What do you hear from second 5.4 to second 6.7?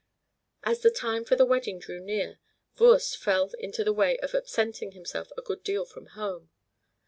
good deal from home.